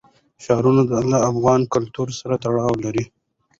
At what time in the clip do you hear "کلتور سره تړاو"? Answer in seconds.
1.73-2.73